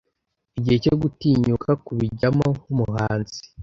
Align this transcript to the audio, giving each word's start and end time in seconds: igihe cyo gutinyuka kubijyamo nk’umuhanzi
igihe 0.57 0.77
cyo 0.83 0.95
gutinyuka 1.01 1.69
kubijyamo 1.85 2.45
nk’umuhanzi 2.57 3.39